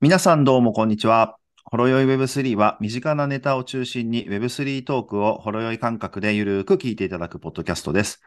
[0.00, 1.38] 皆さんどうもこんにちは。
[1.64, 8.22] ほろよい Web3 は身近なネタを中心に Web3 トークをほろよい感覚でゆるーく聞いていただくポッドキャストです。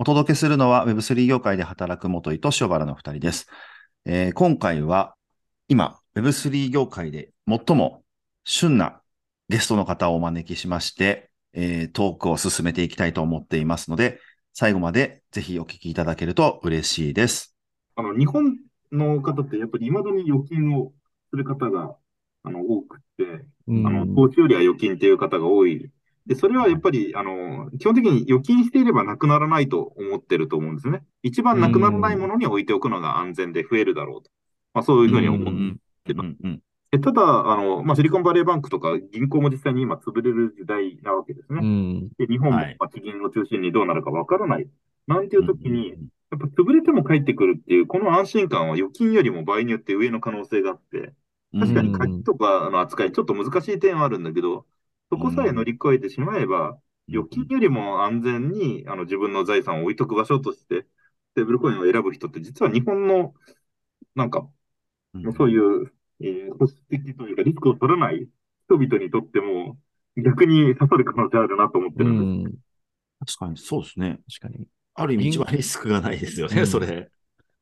[0.00, 3.46] お届けするのは Web3 業界で働く元井と塩原の二人です。
[4.04, 5.14] えー今回は
[5.68, 8.02] 今 Web3 業界で最も
[8.42, 9.00] 旬な
[9.48, 14.18] ゲストの方をお招きしまして、えートークを進めていきたいと思っていますので、
[14.54, 17.54] 最後までぜひお聞きいただけると嬉しいです。
[17.94, 18.56] あの、日本
[18.90, 20.92] の方ってやっぱり未だに預金を
[21.32, 21.96] する方が、
[22.44, 23.24] あの、多くて、
[23.66, 25.90] うんあの、投資よりは預金っていう方が多い。
[26.26, 31.02] で、それはやっぱり、あの、基本的に預金していればなくならないと思ってると思うんですね。
[31.22, 34.30] 一番なくならないものに置いておくのが安全で増えるだろうと。
[34.74, 35.40] まあ、そういうふうに思う。
[35.40, 41.60] うんうんうんでただ、あの、まあ、シリコンバレーバンクとか銀行も実際に今潰れる時代なわけですね。
[41.62, 42.08] うん。
[42.18, 42.58] で、日本も
[42.92, 44.68] 地銀を中心にどうなるかわからない。
[45.06, 51.12] なんていう時に、うんやっぱ潰れても帰ってくるっていう、この安心感は預金よりも場合によって上の可能性があって、
[51.58, 54.66] 確かに鍵とかの扱い、ちょっと難しい点はあるんだけど、
[55.10, 60.82] そこさえ乗り越えてしまえば、預金よりも安全にあの自分の財産を置いとく場所として、
[61.32, 63.34] ステーブルコインを選ぶ人って、実は日本の、
[64.14, 64.48] なんか、
[65.14, 68.28] うんそういう、えー保守的というか、リスクを取らない
[68.68, 69.78] 人々にとっても、
[70.16, 72.30] 逆に刺さる可能性あるなと思ってうるんです。
[72.48, 72.54] ん。
[73.26, 74.18] 確かにそうですね。
[74.40, 74.66] 確かに。
[74.94, 77.10] ある意味一番リスクがないですよね、うんそれ。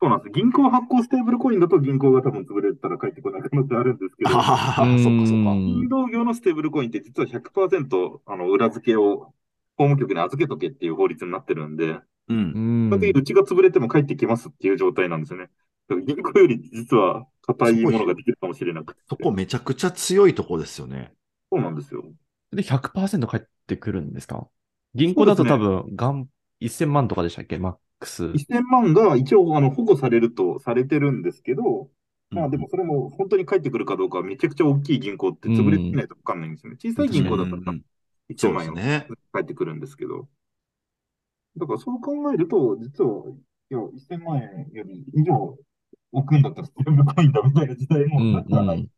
[0.02, 0.30] そうなんです。
[0.30, 5.52] 銀行発行ステーブルコインだと銀行が多分潰れたら帰ってこない可能性あるんですけど、ああ、そっかそっか。
[5.52, 9.34] 金融業のステーブルコインって実は100%あの裏付けを
[9.76, 11.98] 法務局に預けとけっていう法律になってるんで、
[12.28, 12.86] うん。
[12.86, 15.50] ん基本的にうちが潰れても帰ってきますっていう状態なんですよね。
[15.88, 19.00] だから銀行より実は硬いものができるかもしれなくて。
[19.08, 21.12] そこめちゃくちゃ強いとこですよね。
[21.52, 22.04] そうなんですよ。
[22.52, 24.46] で、100%返ってくるんですか？
[24.94, 26.28] 銀行だと多分、がん、
[26.60, 27.58] 1000万とかでしたっけ？
[27.58, 28.24] マックス。
[28.34, 31.90] 1000万が一応あの保護されるとされてるんですけど、
[32.32, 36.78] まあでもそれも本当に帰ってくるかどうかはめちゃくちゃ大きい銀行って潰れてみないと分かんないんですよね。
[36.80, 37.82] 小さい銀行だったらうん
[38.28, 38.74] 1000そうで万円。
[39.32, 40.28] 返ってくるんですけど。
[41.56, 43.24] だからそう考えると、実は、
[43.70, 45.56] いや、1000万円より以上
[46.12, 48.78] 置くんだったらステーブルコインだみたいな時代もうんなくはない。
[48.78, 48.90] うん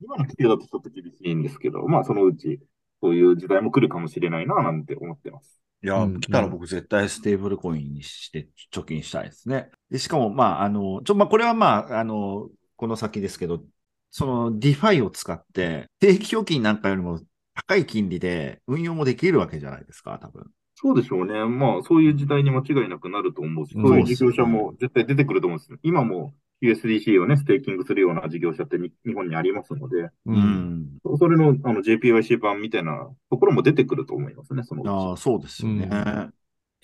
[0.00, 2.60] 今の規定だとちょっと厳しいんですけど、まあそのうち
[3.00, 5.62] そういう時代も来るかもしれないななんて思ってます。
[5.82, 9.70] いや、うん来たら僕絶対ステーブルコインにして貯金したいですね。
[9.90, 13.64] でしかも、まあ、あの、ちょ、まあ、これはまあ、あの、この先ですけど、
[14.10, 17.20] その DeFi を使って、定期預金なんかよりも
[17.54, 20.50] 高い金利で運用もできるわけじゃないですか、多分。
[20.74, 21.44] そうでしょうね。
[21.44, 25.78] まあそういう時代に間違いなくなると思うし、うんそういう事業者も絶対出てくると思うんですよ。
[25.82, 30.12] 今も USDC をね、ステーキングするような事業者ってに日本にありますので、う。
[30.26, 30.86] うんん。
[31.18, 35.10] それのあの JPYC 版みたいなところも出てくると思いますね、その。
[35.10, 35.88] ああ、そうですよね。
[35.90, 36.34] うん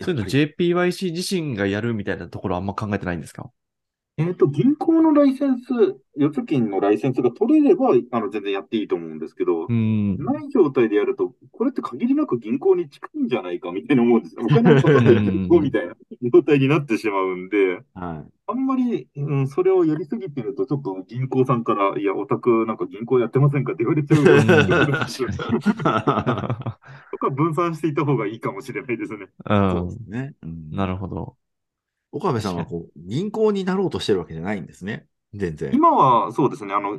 [0.00, 3.50] そういうの JPYC 自身がやるみたいなところあんま考えてないんですか？
[4.18, 5.72] えっと、銀行のライセンス、
[6.16, 10.16] 預貯金のライセンスが取れれば、あの、全然やっていいと思うんですけど、うん。
[10.18, 14.42] ない状態でやると、これって限りなく銀行に近いんじゃないかみたいな思うんですよ。
[14.44, 15.94] お金をかかってる銀行みたいな
[16.34, 18.32] 状態になってしまうんで、はい。
[18.48, 24.40] あんまり、うん、それをやりすぎてると、ちょっと銀行さんから、いや、オタクなんか銀行やってませんかって言われちゃうよ
[27.12, 29.28] とか分散していた方がいいかもしれないですね。
[29.48, 29.90] うんそうで。
[29.92, 30.34] すね。
[30.42, 31.36] うんなるほど。
[32.12, 35.06] 岡部さんはこう、銀行になろうとしてるわけじゃないんですね。
[35.34, 35.72] 全然。
[35.74, 36.98] 今はそうですね、あの、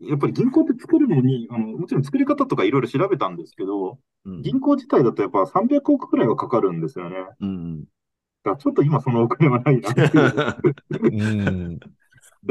[0.00, 7.16] やっぱり銀行って作るのに、あの、もちろん作り方とかいろいろ調べたんですけど、うん銀行自体だとやっぱ300億くらいはかかるんですよね。
[7.40, 7.84] うん。
[8.44, 9.90] らちょっと今そのお金はないな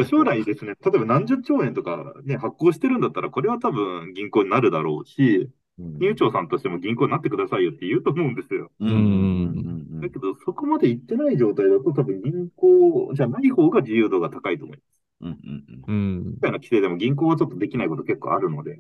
[0.05, 8.69] 将来ですね、例えば何十兆円とかね、発行してるんだったら、これは多分銀行になるだろうし、うん金融庁さんとしても銀行になってくださいよって言うと思うんですよ。
[8.79, 15.03] だけど、そこまで行ってない状態だと、多分銀行じゃない方が自由度が高いと思います。
[15.21, 15.30] うん。
[15.30, 15.83] うん。
[15.88, 16.38] うんみ。
[16.39, 18.74] たいな規定でも銀行はちょっとできないこと結構あるので。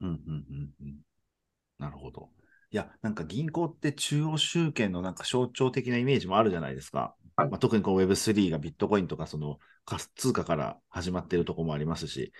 [0.00, 0.08] うん。
[0.08, 0.44] うん。
[0.80, 0.96] うん。
[1.78, 2.30] なるほど。
[2.70, 7.14] いや、なんか銀行って中央集権のなんか象徴的なイメージもあるじゃないですか。
[7.36, 9.58] はいまあ、特にこう Web3 がビットコインとかその
[10.14, 12.32] 通貨から始まっているところもありますし、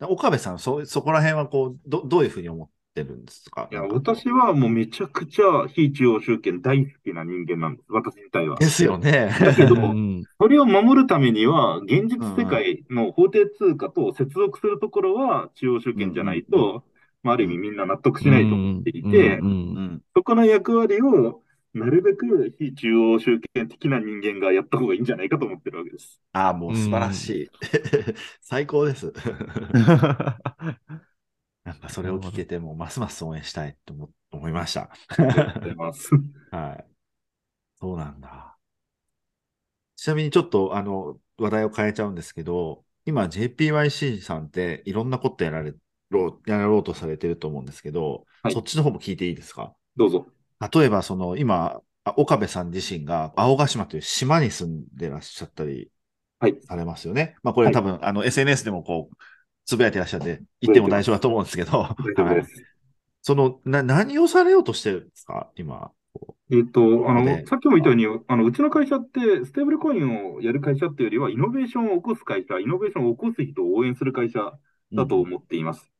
[0.00, 3.68] 岡部さん、そ、そこら辺はこう、ど、どういうふうに思ってるんですか？
[3.70, 7.86] いや、私はもうめちゃくちゃ非中央集権大好きな人間なんです。
[7.90, 8.56] 私自体は。
[8.56, 9.34] ですよね。
[9.40, 16.84] だけど うんそれを守るためには、現実世界の法定通貨と接続するところは中央集権じゃないうんうんと、
[17.22, 19.40] まあ、ある意味みんな納得しないと思っていて。
[20.16, 21.42] そこの役割を
[21.72, 26.20] なるべく非中央集権的な人間がやった方がいいんじゃないかと思ってるわけです。
[26.32, 27.50] ああ、もう素晴らしい。
[28.40, 29.12] 最高です。
[31.64, 34.90] なんかそれを聞けても、ますます応援したいと思思いました。
[35.08, 36.10] ありがとうございます。
[36.50, 36.84] はい。
[37.80, 38.58] そうなんだ。
[39.96, 45.74] ちなみにちょっと、あの、話題を変えちゃうんですけど、今 JPYC さんっていろんなことやられ
[46.46, 49.74] やろうとされてると思うんですけど、はいそっちの方も聞いていいですか？
[49.96, 50.26] どうぞ。
[50.72, 55.90] 例えば、その今、あ岡部さん自身が青ヶ島という島に住んでらっしゃったり
[56.38, 56.60] はい。
[56.62, 57.36] されますよね。
[57.42, 59.16] まあこれはい多分、あの SNS でもこう、
[59.66, 61.96] つぶやいてらっしゃって、言っても大丈夫だと思うんですけど、は
[62.38, 62.44] い。
[63.22, 65.48] その、な、何をされようとしてるんですか？
[65.56, 65.90] 今。
[66.50, 74.52] えっと、あので、さっきも言ったように、あの、うちの会社って、ステーブルコインをやる会社っていうよりは、イノベーションを起こす会社、イノベーションを起こす人を応援する会社
[74.92, 75.90] だと思っています。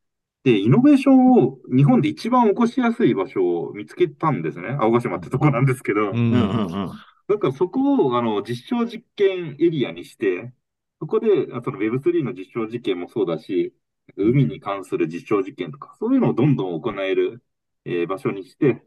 [0.45, 4.77] で、イノベーションを日本で一番起こしやすい場所を見つけたんですね。
[4.79, 6.11] 青ヶ島ってとこなんですけど。
[6.11, 6.91] ううんんうんうん。
[7.27, 10.53] だからそこをあの実証実験エリアにして、
[11.01, 13.75] そこであその Web3 の実証実験もそうだし、
[14.17, 17.43] 海に関する実証実験とか、そういうのをどんどん行える、
[17.85, 18.83] えー場所にして、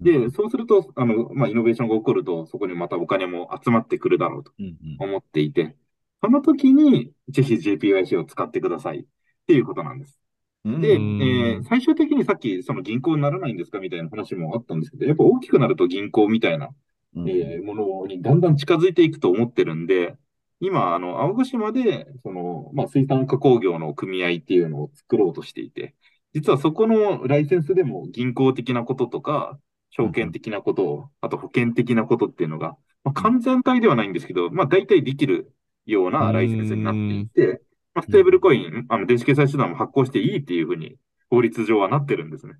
[0.00, 4.52] で、そうすると、あの、まあ、イノベーションが起こると、そこにまたお金も集まってくるだろうと
[4.98, 5.76] 思っていて、
[6.22, 9.04] その時に、ぜひ JPYC を使ってくださいっ
[9.46, 10.20] ていうことなんです。
[10.64, 10.74] うん。
[10.76, 11.24] で、え
[11.54, 16.70] うんー最終的にさっき、その銀行にならないんですかみたいな話もあったんですけど、やっぱ大きくなると銀行みたいな
[17.14, 17.24] うん。
[17.24, 20.16] えーものにだんだん近づいていくと思ってるんで、
[20.60, 25.94] 今、あの、青ヶ島で、その、まあ、水産加工業の組合っていうのを作ろうとしていて、
[26.34, 29.58] 実はそこのライセンスでも銀行的なこととか、
[29.90, 35.54] 証券的なことを、あと保険的なことっていうのが、まあ、完全体ではないんですけど、まあ、大体できる
[35.86, 37.62] ようなライセンスになっていて、
[37.94, 40.96] まあ、ステーブルコイン、あの、電子決済手段も発行していいっていうふうに、
[41.30, 42.54] 法律上はなってるんですね。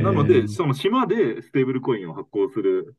[0.00, 2.96] なので、その島でステーブルコインを発行する、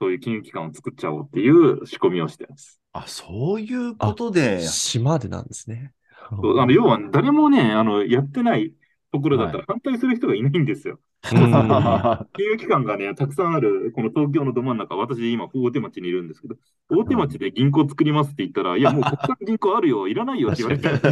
[0.00, 2.80] そういう金融機関を作っちゃおうっていう仕込みをしてます。
[2.92, 5.92] あ、そういうことで、島でなんですね。
[6.30, 8.74] そうあの要は、誰もね、あの、やってない
[9.12, 11.00] ところだったら反対する人がいないんですよ。
[11.32, 16.56] うん金融機関がね、たくさんある、この東京のど真ん中、私今、大手町にいるんですけど、
[16.88, 21.08] 大手町で銀行作りますって言ったら、 いや、もう国産銀行あるよ、いらないよって言われて、 だか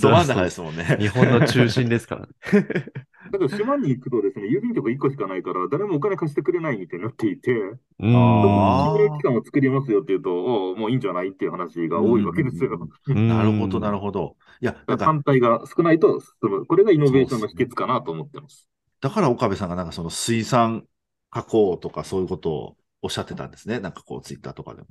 [0.00, 0.96] ど真ん中ですもんね。
[0.98, 2.28] 日本の中心ですからね。
[3.38, 7.52] ら島に行くとですね、郵便局1個しかないから、誰もお金貸してくれないみたいになっていて、
[8.00, 12.88] 金融機関を作りますよって言うと、もういいんじゃないっていう話が多いわけですよ。
[13.06, 14.36] なるほど、なるほほど。
[14.60, 16.66] いや、反対が少ないと進む。
[16.66, 18.68] これがイノベーションの秘訣かなと思ってます。
[19.00, 20.86] だから岡部さんがなんかその水産
[21.30, 23.80] 加工とかそういうことをおっしゃってたんですね。
[23.80, 24.88] なんかこう、ツイッターとかでも。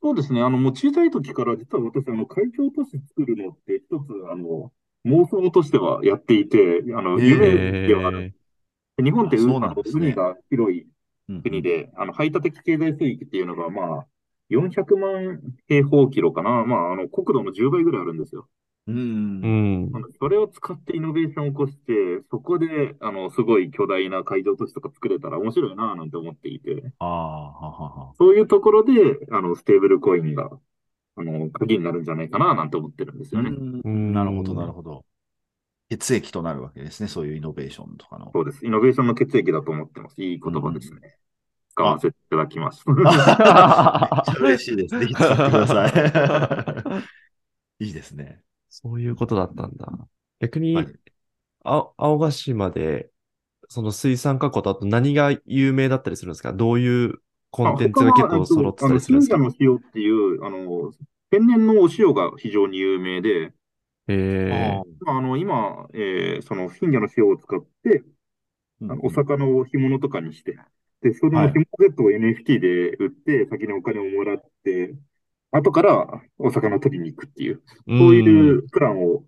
[0.00, 0.40] そうですね。
[0.42, 4.72] あの、もう小さい時から実は私、あの、海峡都市作るのって一つ、あの、
[5.04, 8.28] 妄想としてはやっていて、あの、夢ではある。
[9.04, 10.86] 日本って海なんですね海が広い
[11.28, 14.06] うん国で、あの、排他的経済水域っていうのが、まあ、
[14.48, 16.64] 400万平方キロかな。
[16.64, 18.48] まあ、あの、国土の10倍ぐらいあるんですよ。
[18.88, 18.96] うん。
[18.96, 19.48] う
[19.86, 21.92] んあのそれを使ってイノベーションを起こして、
[22.30, 28.14] そこで、あの、すごい巨大な海上都市とか作れたら面白いなぁなんて思っていて、ああ、ははは。
[28.18, 28.92] そういうところで、
[29.30, 30.50] あの、ステーブルコインが、
[31.16, 33.50] あの、鍵になるんじゃないかななんて思ってるんですよね。
[33.50, 35.04] うんなるほど、なるほど。
[35.90, 37.08] 血液となるわけですね。
[37.08, 38.30] そういうイノベーションとかの。
[38.32, 38.66] そうです。
[38.66, 40.22] イノベーションの血液だと思ってます。
[40.22, 41.16] いい言葉ですね。
[41.70, 42.84] 使わせていただきます。
[44.40, 44.98] 嬉しいです。
[44.98, 45.88] ぜひ使ってくださ
[47.80, 47.84] い。
[47.86, 48.42] いいですね。
[48.68, 49.88] そういうことだったんだ。
[50.40, 50.98] 逆に、はい。
[51.64, 53.10] あ青ヶ島で、
[53.68, 56.52] その水産加工とあと何が有名だったりするんですか？
[56.52, 59.36] どういうコンテンツが結構揃ってたりするんですか？
[59.36, 60.92] あの、金魚の塩っていう、あの、
[61.30, 63.52] 天然のお塩が非常に有名で、
[64.06, 68.04] えまあ、あの、今、えーその、金魚の塩を使って、
[68.88, 70.58] あのお魚を干物とかにして、
[71.02, 71.52] で、そのはい。
[71.52, 74.94] 干物セットを NFT で売って、先にお金をもらって、
[75.52, 79.24] 後からお魚を取りに行くっていう、ー、そういんうプランを、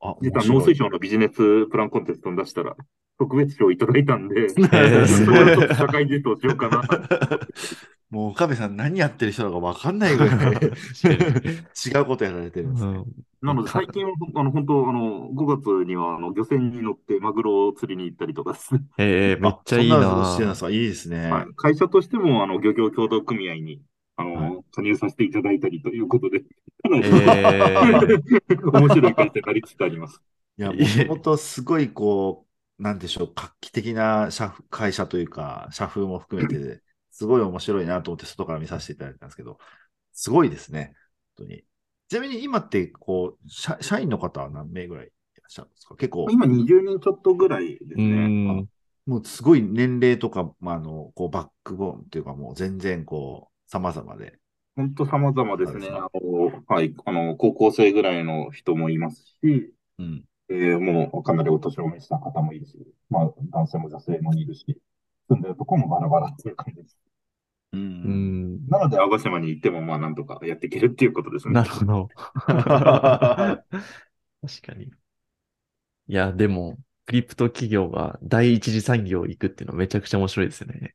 [0.00, 2.76] あ、実は農水省のビジネスプランコンテストに出したら、
[3.18, 6.82] 特別賞をいただいたんで、 えーそれをちょっと社会実装しようかな。
[8.10, 10.36] もう岡部さん何やってる人だか分かんないぐらい
[11.86, 13.04] 違うことやられてるんですね。
[13.40, 18.82] なので、最近は、あの、本当、あの、5月には、あの、漁船に乗ってマグロを釣りに行ったりとかですね。
[18.98, 20.70] えー、めっちゃいいあそんなのなしてるんですか？
[20.70, 21.30] いいですね。
[21.30, 21.46] はい。
[21.56, 23.82] 会社としても、あの、漁業協同組合に、
[24.22, 30.22] あの、は加入させていただいたりということで、かなり、 え面白い会社になりつつあります。
[30.58, 32.46] いや、もともとすごいこ
[32.78, 39.58] う、なんでしょう、画期的な社風会社というか、社風も含めて、すごい面白いなと思って外から見させていただいたんですけど、
[40.12, 40.94] すごいですね、
[41.36, 41.64] 本当に。
[42.08, 45.10] ちなみに今って、こう、社社員の方は何名ぐらいい
[45.40, 45.96] らっしゃるんですか？
[45.96, 48.62] 結構、今20人ちょっとぐらいですうね。
[48.62, 48.68] ん。
[49.06, 54.38] もうすごい年齢とか、まあ、あの、こう、バックボーンというか、もう全然こう、様々で。
[54.76, 55.88] 本当様々ですね。
[55.88, 56.94] あの、はい。
[57.06, 60.24] あの、高校生ぐらいの人もいますし、うん。
[60.50, 62.76] えーもうかなりお年を召した方もいるし、
[63.08, 64.78] まあ、男性も女性もいるし、
[65.30, 66.98] 住んでるとこもバラバラっていう感じです。
[67.72, 67.78] う。
[67.78, 68.68] うんん。
[68.68, 71.54] なので、青ヶ島に行っても、まあ、なんとかやっていけるっていうことですね。
[71.54, 72.08] なるほど。
[72.46, 73.64] 確
[74.62, 74.92] かに。
[76.08, 80.94] いや、でも、クリプト企業が第一次産業行くっていうのはめちゃくちゃ面白いですよね。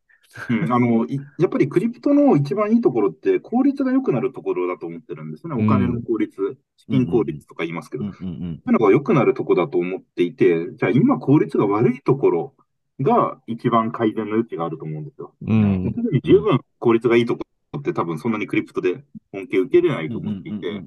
[0.50, 5.56] うん、あの、いやっぱりクリプトの一番いいところって、効率が良くなるところだと思ってるんですね。
[5.56, 12.54] お金の効率、資金効率とか言いますけど、うんそういうのが良くなるところだと思っていて、じゃあ今効率が悪いところ
[13.02, 15.34] が一番改善の余地があると思うんですよ。
[15.42, 15.94] うん。
[16.24, 17.44] 十分効率がいいとこ
[17.74, 19.04] ろって多分そんなにクリプトで
[19.34, 20.82] 恩恵を受けれないと思っていて。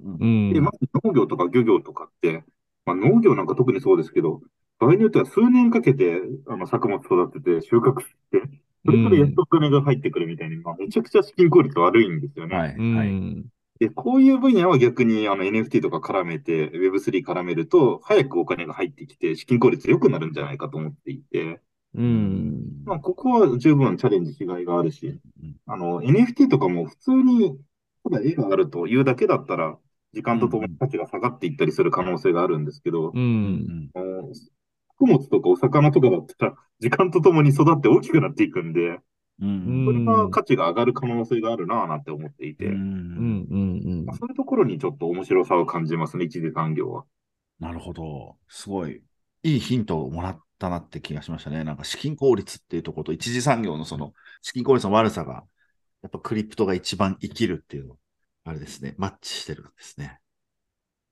[0.52, 2.44] で、まず農業とか漁業とかって、
[2.84, 4.40] まあ、農業なんか特にそうですけど、
[4.78, 8.39] 場合によっては数年かけてあの作物育てて収穫して、
[8.90, 12.56] それからやっとお金が入ってくるみたいに、まあ、めちゃくちゃ資金効率悪いんですよね。
[12.56, 12.96] はい、うん。
[12.96, 13.44] はい。
[13.80, 21.60] で、こういう分野は逆にあの NFT とか絡めて、Web3 絡めると、早くお金が入ってきて、資金効率良くなるんじゃないかと思っていて、
[21.94, 22.84] うん。
[22.84, 27.58] まあ、ここは十分チャレンジしがいがあるしうん、あの、NFT とかも普通に、
[28.04, 29.78] ただ絵があるというだけだったら、
[30.12, 33.12] 時間とともに価値が下がっていったりする可能性があるんですけどう、。
[33.14, 34.28] うんんあの
[35.00, 38.80] 穀物とかお魚とかだったら、時間とともに育って大きくなっていくんで、
[39.40, 43.46] うんうんそれが価値が上がる可能性があるなぁなんて思っていて、うんうん。
[43.50, 43.56] う
[44.02, 44.04] ん。
[44.04, 47.04] まあ、そういうところにちょっと面白さを感じますね、一次産業は。
[47.58, 48.36] なるほど。
[48.48, 49.02] すごい、
[49.42, 51.64] いいヒントをもらったなって気がしましたね。
[51.64, 55.44] なんか資金効率っていうところと一次産業のその資金効率の悪さが、
[56.02, 57.96] やっぱクリプトが一番生きるっていうの、
[58.44, 60.19] あれですね、マッチしてるんですね。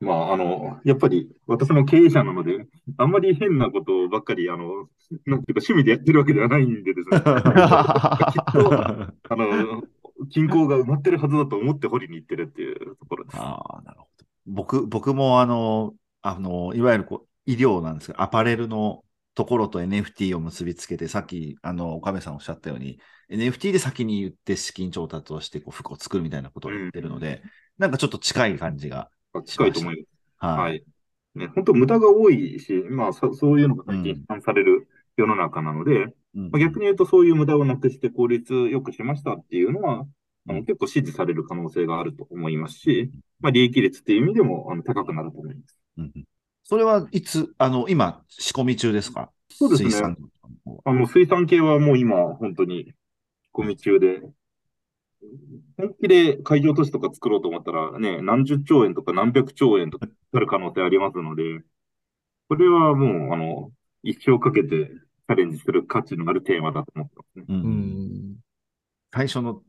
[0.01, 4.89] まあ、あの、やっぱり私も経営者なので、あんまり変なことばっかり、あの、
[5.27, 9.83] なんていうか趣味でやってるわけではないんでですね、 きっと、あの、
[10.31, 13.37] 均衡が埋まってるはずだと思って掘りに行ってるっていうところです。
[13.39, 14.27] ああ、なるほど。
[14.47, 27.43] 僕、僕もあの、あの、いわゆるこう医療なんですが、アパレルのところと NFT を結びつけて、さっき、あの、岡部さんおっしゃったように、NFT で先に言って資金調達をして、こう、服を作るみたいなことを言ってるので、
[27.79, 29.11] なんかちょっと近い感じが。
[29.43, 30.47] 近いと思います。
[30.47, 30.63] は。
[30.63, 30.77] はい。
[30.77, 31.39] い。
[31.39, 34.19] ね、本当無駄が多いし、まあ、そそういうのが最近うん。
[34.19, 36.51] 批判される世の中なので、うん。
[36.51, 40.05] まあ、逆に言うとそういう無駄をなくして効率よくしましたっていうのは、あ
[40.49, 40.57] うん。
[40.57, 45.79] の結構支持される可能性があると思いますし、まあ、利益率っていう意味でもあの高くなると思います。
[45.99, 46.25] うんうん。
[46.65, 49.31] それはいつ、あの、今、仕込み中ですか？
[49.51, 49.89] そうですね。
[49.89, 50.17] 水産
[50.85, 52.95] あの、水産系はもう今、本当に仕
[53.55, 54.21] 込み中で、
[55.77, 61.61] 本気で海上都市とか作ろうと思ったらね、何十兆円とか何百兆円とかかかる可能性ありますので、
[62.49, 63.71] これはもう、あの、
[64.03, 67.45] 一生かけてチャレンジする価値のあるテーマだと思ってますね。
[67.49, 68.37] うんうん。
[69.13, 69.63] 最初の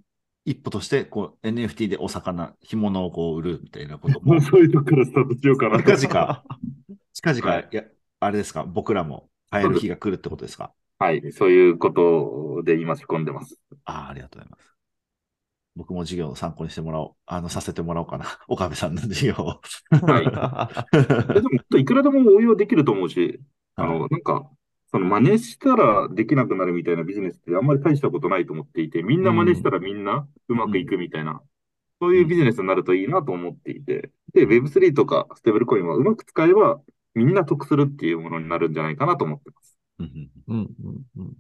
[0.45, 5.95] 一歩として、こう、NFT でお魚、干物をこう売るみたいなことも そういうとこからスタートしようかなと。
[5.95, 6.43] 近々、
[7.13, 7.83] 近々、はいいや、
[8.19, 10.71] あれですか、僕らも買える日が来るってことですか？
[10.99, 13.57] はい、そういうことで今仕込んでます。
[13.85, 14.78] ああ、ありがとうございます。
[15.79, 18.25] 僕も授業を参考にしてもらおう、あの、させてもらおうかな。
[18.49, 19.61] 岡部さんの授業を。
[20.05, 20.25] はい。
[21.33, 23.39] でも、いくらでも応用できると思うし、
[23.75, 24.51] あの、なんか、
[24.91, 31.41] その真似したらできなくなるみたいなビジネスってあんまり大したことないと思っていて、みんな真似したらみんなうまくいくみたいな、
[32.01, 36.81] そういうビジネスになるといいなと思っていて、で、Web3 とかステーブルコインはうまく使えば、
[37.15, 39.79] みんな得するっていうものになるんじゃないかなと思ってます。
[39.99, 41.33] うんうんうんうんうん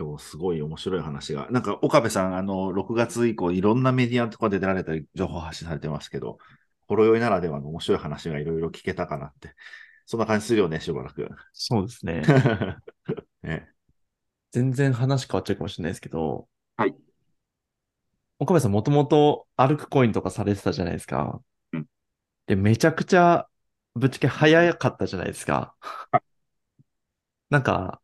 [0.00, 1.50] 今日すごい面白い話が。
[1.50, 6.38] なんか、岡部さん、あの、6月以降、いろんなメディアとかで出られたり、情報発信されてますけど、
[6.88, 9.54] ほろ酔いならではの面白い話がいろいろ聞けたかなって。
[10.06, 11.28] そんな感じするよね、しばらく。
[11.52, 12.22] そうですね。
[13.42, 13.68] ね、
[14.52, 16.96] 全然話変わっちゃうかもしれないですけど、はい。
[18.38, 21.42] 岡部さんもともと歩くコインとかされてたじゃないですか。
[21.72, 21.86] うん
[22.46, 23.48] で、めちゃくちゃ
[23.94, 25.74] ぶっちゃけ早かったじゃないですか。
[26.10, 26.22] はい
[27.50, 27.99] なんか、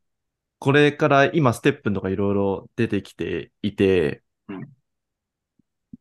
[0.59, 4.77] これから今ステップンとかいろいろ出てきていて、うん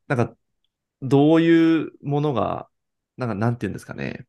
[0.07, 0.38] なんか、
[1.01, 2.69] どういうものが、
[3.17, 4.27] なんか、なんて言うんですかね。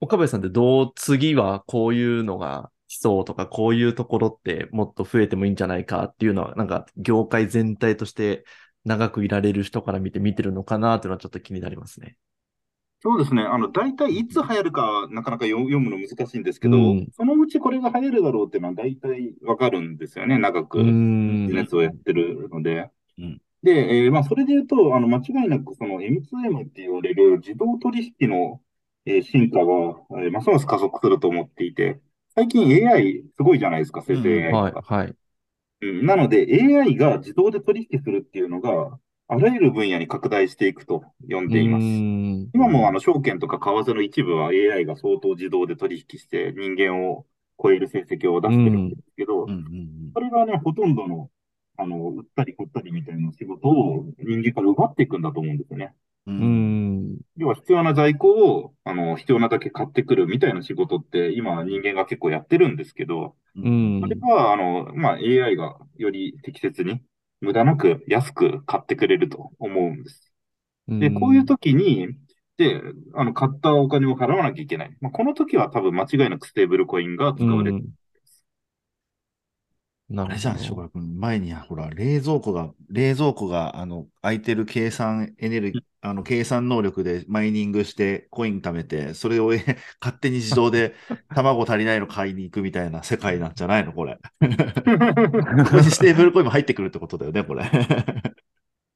[0.00, 8.44] 岡部さんってどう、次はこういうのが来そうとか、こういうところってもっと増えてもいいんじゃないかっていうのは、なんか、業界全体として
[8.84, 12.16] 長くいられる人から見て見てるのかなっていうのはちょっと気になりますね。
[13.02, 13.42] そうですね。
[13.42, 20.38] あの、大体いつ流行るかなかなか読読むの難しいんですけど、うんそのうちこれが流行るだろうっていうのは大体わかるんですよね。
[20.38, 20.78] 長く
[21.26, 21.46] ビん。
[21.46, 22.90] ジネスをやってるので。
[23.18, 23.72] うんで、
[24.06, 28.62] えーまあ、それで言うと、あの、間違いなくその M2M って言われる自動取引の、
[29.06, 29.64] えー進化が、
[30.24, 32.00] えーますます加速すると思っていて、
[32.34, 34.82] 最近 AI すごいじゃないですか、生成 AI はい、が。
[34.82, 35.16] はい。
[35.82, 38.98] うんなので AI が自動で取引するっていうのが、
[39.32, 41.84] あらゆる分野に拡大していくと呼んでいます。
[42.52, 47.26] 今もあの証券とか為替の一部は AI が相当自動で取引して人間を
[47.62, 49.66] 超える成績を出してるんですけどうん、うん
[50.12, 51.30] それがね、ほとんどの
[51.80, 55.94] あの、売ったり買ったりみたいな仕事を人間から奪っていくんだと思うんですよね。
[56.26, 56.32] う。
[56.32, 57.18] うんん。
[57.36, 67.00] 要は必要な在庫を、あの、必要なだけ買ってくるみたいな仕事って今人間が結構やってるんですけど、うんそれは、あの、まあ、AI がより適切に
[67.40, 70.32] 無駄なく安く買ってくれると思うんです。
[70.98, 72.08] で、こういう時に、
[72.58, 72.82] で、
[73.14, 74.96] あの、買ったお金を払わなきゃいけない。
[75.00, 77.76] まあ、この時は多分間違いなくステーブルコインが使われる。
[77.76, 77.94] うん
[80.08, 80.58] なるほあれじゃん、ど。
[80.58, 81.16] 翔く君。
[81.18, 89.58] 前に、ほら、冷蔵庫が、冷蔵庫が、あの、空いてる計算エネルギー、あの、計算能力でマイニングしてコイン貯めて、それをえ
[90.00, 90.94] 勝手に自動で
[91.34, 94.18] 卵足りないの買いに行くみたいな世界なんじゃないのこれ。
[94.40, 94.46] こ
[95.70, 97.70] こにステーブルコインも入ってくるってことだよね、これ。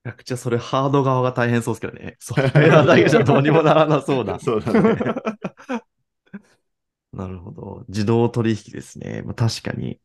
[0.04, 2.16] めちゃくちゃそれハード側が大変そうですけどね。
[2.20, 4.38] ソフトウェアだけじゃどうにもならなそうだ。
[4.38, 4.96] そうだね。
[7.12, 7.84] なるほど。
[7.88, 9.23] 自動取引ですね。
[9.25, 10.00] まあ、確かに。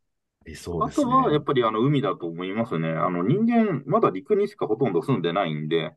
[0.45, 1.05] 理想ですね。
[1.05, 2.89] あとは、やっぱりあの、海だと思いますね。
[2.89, 5.95] あの、人間、まだ陸にしかほとんど住んでないんで、う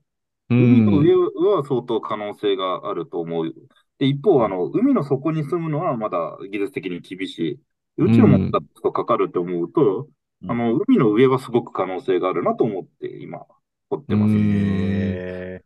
[0.59, 1.23] 海の上ん。
[1.57, 3.55] は相当可能性があると思う。
[3.99, 7.61] で、一方、あの、海の底に住むのはまだ技術的に厳しい。
[7.99, 10.09] 宇宙もちょっとかかると思うと、
[10.43, 13.47] うんあの、海の上はすごく可能性があるなと思って、今、
[13.91, 14.39] 掘ってます。
[14.39, 15.63] うんへ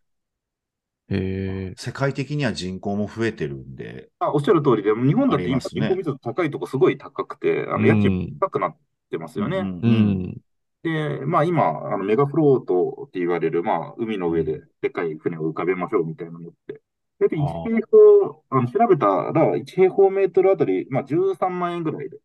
[1.09, 1.75] へえ。
[1.75, 8.79] ー世界的には人口も増えてるんで、あ、おっしゃる通りで、日本だって今、人口密度高いとこすごい高くて、あの、うん家賃高くなっ
[9.11, 9.59] てますよね。
[9.63, 10.41] うんううんん。
[10.83, 16.83] で、まあ今、あのメガフロートって言われる、まあ海の上ででかい船を浮かべましょうみたいなのって。
[17.19, 22.19] 大体1あー平方、あの調べたら1平方メートルあたり、まあ13万円ぐらいで、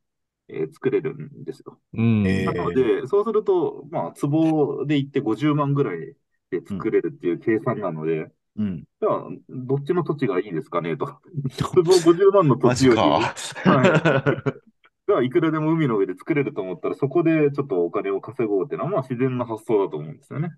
[0.50, 1.82] えー作れるんですよ。
[1.94, 2.28] うん。
[2.28, 6.16] えーなので、そうすると、まあ壺で行って50万ぐらい
[6.52, 8.86] で作れるっていう計算なので、うん。
[9.02, 11.22] じゃあ、どっちの土地がいいですかねと。
[11.74, 13.36] 壺50万の土マ地より、ジか。
[15.16, 20.50] がいくらでも海の上で作れると思ったら、そこでちょっとお金を稼ごうっていうのは、まあ自然な発想だと思うんですよね。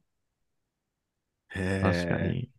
[1.50, 2.50] へ確かーに。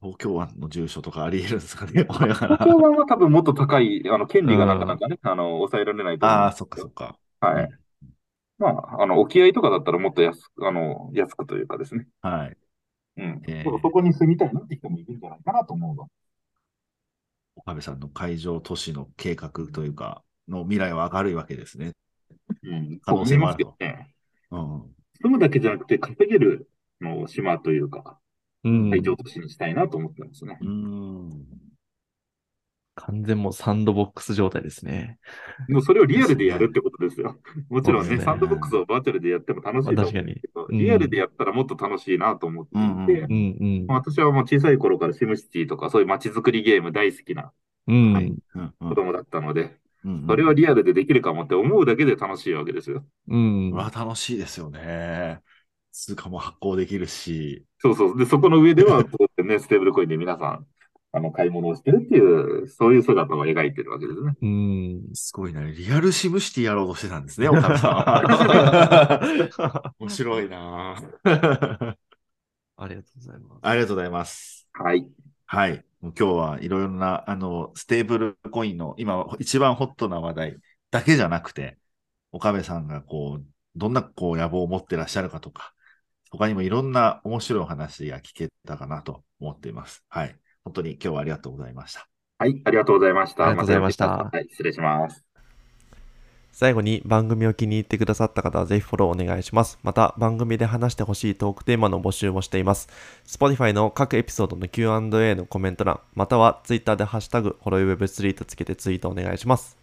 [0.00, 2.06] 東京湾の住所とかあり得るんですかね。
[2.46, 7.18] 東京湾は多分もっと高い、あの、権利がなかなかね、あの、抑えられないと思うんああ、そっかそっか。
[7.40, 7.68] はい
[8.02, 8.14] うん。
[8.58, 12.08] まあ、あの、沖合とかだったらもっと安く、あの、安くというかですね。
[12.22, 12.58] はい。
[13.18, 13.42] うん。
[13.48, 16.08] えーそそこに住みたいなって人もいるんじゃないかなと思うの。
[17.68, 21.92] 岡部さんの海上都市の計画というか、の未来は明るいわけですね。
[22.62, 22.98] うん。
[23.02, 24.14] 可能性もあるそう思いますけどね。
[24.50, 24.82] うん。
[25.20, 26.70] 住むだけじゃなくて稼げる
[27.02, 28.18] の島というか、
[28.64, 28.90] うん。
[28.90, 30.64] 海上都市にしたいなと思ってますねう。
[30.64, 31.46] ん。
[33.00, 35.18] 完全もうサンドボックス状態ですね。
[35.68, 37.38] でもそれをリアルでやるってことですよ。
[37.70, 47.52] もちろんね、ねサンドボックスをバーチャルでやっても楽しいと思うけど、にうんリアルでやったらもっと楽しいなと思っていて、うんうんうんうんまあ私はもう小さい頃からシムシティとかそういう街づくりゲーム大好きな
[47.86, 48.12] うん。
[48.12, 48.26] はい。
[48.26, 53.04] うんうん子供だったので、うんそれはリアルでできるかもって思うだけで楽しいわけですよ。
[53.28, 53.70] うん。
[53.72, 55.40] うわ、楽しいですよね。
[55.92, 57.64] 通貨も発行できるし。
[57.78, 58.18] そうそう。
[58.18, 60.66] で、そこの上では、こうやってね、ステーブルコインで皆さん、
[61.12, 64.34] あの、買い物をしてるっていう、そういう姿を描いてるわけですね。
[64.42, 65.14] うん。
[65.14, 65.62] すごいな。
[65.62, 69.94] リアルシムシティやろうとしてたんですね、岡部さん。
[69.98, 70.96] 面白いな
[72.76, 73.58] ありがとうございます。
[73.62, 74.68] ありがとうございます。
[74.72, 75.08] はい。
[75.46, 75.84] はい。
[76.00, 80.56] もう今日はいろいろな、あの、ステーブルコインの今一番ホットな話題
[80.90, 81.78] だけじゃなくて、
[82.32, 85.72] 岡部さんがこう、どんなこう野望を持ってらっしゃるかとか、
[86.30, 90.04] 他にもいろんな面白いお話が聞けたかなと思っています。
[90.08, 90.38] はい。
[90.64, 92.08] 本当に今日はありがとうございました。
[92.38, 92.60] はい。
[92.64, 93.48] ありがとうございました。
[93.48, 94.48] ありがとうございましたはい。
[94.50, 95.24] 失礼します。
[96.52, 99.78] 最後に番組を気に入ってくださった方はぜひフォローお願いします。
[99.84, 102.88] また番組で話してほしいトークテーマの募集もしています。
[103.24, 109.77] Spotify の各エピソードの Q&A のコメント欄、または Twitter でハッシュタグ、ホロイウェブ3とつけてツイートお願いします。